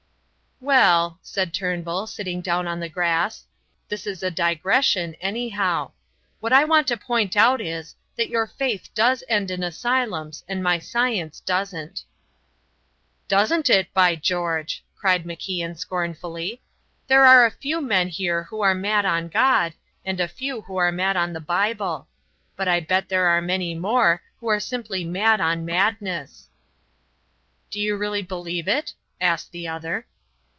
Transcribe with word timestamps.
"Well," 0.63 1.17
said 1.23 1.55
Turnbull, 1.55 2.05
sitting 2.05 2.39
down 2.39 2.67
on 2.67 2.79
the 2.79 2.87
grass, 2.87 3.47
"this 3.89 4.05
is 4.05 4.21
a 4.21 4.29
digression, 4.29 5.15
anyhow. 5.15 5.91
What 6.39 6.53
I 6.53 6.65
want 6.65 6.87
to 6.89 6.97
point 6.97 7.35
out 7.35 7.59
is, 7.59 7.95
that 8.15 8.29
your 8.29 8.45
faith 8.45 8.87
does 8.93 9.23
end 9.27 9.49
in 9.49 9.63
asylums 9.63 10.43
and 10.47 10.61
my 10.61 10.77
science 10.77 11.39
doesn't." 11.39 12.03
"Doesn't 13.27 13.71
it, 13.71 13.91
by 13.91 14.15
George!" 14.15 14.85
cried 14.95 15.23
MacIan, 15.25 15.79
scornfully. 15.79 16.61
"There 17.07 17.25
are 17.25 17.43
a 17.43 17.49
few 17.51 17.81
men 17.81 18.09
here 18.09 18.43
who 18.43 18.61
are 18.61 18.75
mad 18.75 19.03
on 19.03 19.29
God 19.29 19.73
and 20.05 20.19
a 20.19 20.27
few 20.27 20.61
who 20.61 20.77
are 20.77 20.91
mad 20.91 21.17
on 21.17 21.33
the 21.33 21.41
Bible. 21.41 22.07
But 22.55 22.67
I 22.67 22.81
bet 22.81 23.09
there 23.09 23.25
are 23.25 23.41
many 23.41 23.73
more 23.73 24.21
who 24.39 24.47
are 24.47 24.59
simply 24.59 25.03
mad 25.05 25.41
on 25.41 25.65
madness." 25.65 26.49
"Do 27.71 27.79
you 27.81 27.97
really 27.97 28.21
believe 28.21 28.67
it?" 28.67 28.93
asked 29.19 29.51
the 29.51 29.67
other. 29.67 30.05